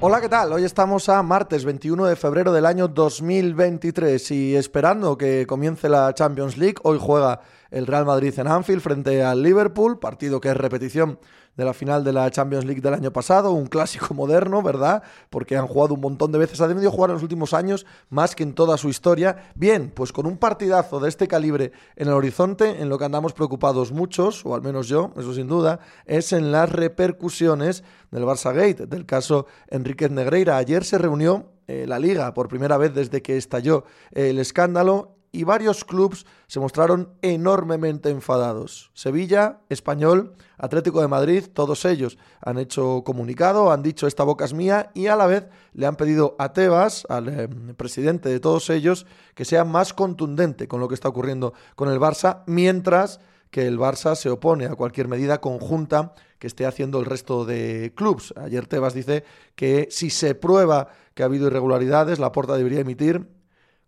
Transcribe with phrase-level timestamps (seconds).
[0.00, 0.52] Hola, ¿qué tal?
[0.52, 6.14] Hoy estamos a martes 21 de febrero del año 2023 y esperando que comience la
[6.14, 7.40] Champions League, hoy juega
[7.72, 11.18] el Real Madrid en Anfield frente al Liverpool, partido que es repetición
[11.58, 15.02] de la final de la Champions League del año pasado, un clásico moderno, ¿verdad?
[15.28, 18.36] Porque han jugado un montón de veces, han tenido jugar en los últimos años más
[18.36, 19.50] que en toda su historia.
[19.56, 23.32] Bien, pues con un partidazo de este calibre en el horizonte, en lo que andamos
[23.32, 28.54] preocupados muchos, o al menos yo, eso sin duda, es en las repercusiones del Barça
[28.54, 29.46] Gate, del caso
[29.88, 30.58] Enriquez Negreira.
[30.58, 35.44] Ayer se reunió eh, la liga por primera vez desde que estalló el escándalo y
[35.44, 38.90] varios clubes se mostraron enormemente enfadados.
[38.92, 44.52] Sevilla, Español, Atlético de Madrid, todos ellos han hecho comunicado, han dicho esta boca es
[44.52, 48.68] mía y a la vez le han pedido a Tebas, al eh, presidente de todos
[48.68, 53.66] ellos, que sea más contundente con lo que está ocurriendo con el Barça, mientras que
[53.66, 58.32] el Barça se opone a cualquier medida conjunta que esté haciendo el resto de clubes.
[58.36, 63.26] Ayer Tebas dice que si se prueba que ha habido irregularidades, la Porta debería emitir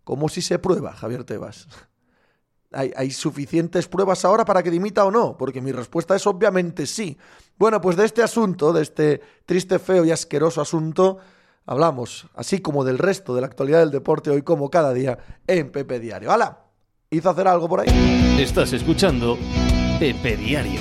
[0.03, 1.67] ¿Cómo si se prueba, Javier Tebas?
[2.73, 5.37] ¿Hay, suficientes pruebas ahora para que dimita o no?
[5.37, 7.17] Porque mi respuesta es obviamente sí.
[7.57, 11.17] Bueno, pues de este asunto, de este triste, feo y asqueroso asunto,
[11.65, 15.69] hablamos, así como del resto de la actualidad del deporte hoy como cada día en
[15.69, 16.31] Pepe Diario.
[16.31, 16.70] ¡Hala!
[17.13, 17.89] ¿Hizo hacer algo por ahí?
[18.39, 19.37] Estás escuchando
[19.99, 20.79] Pepe Diario.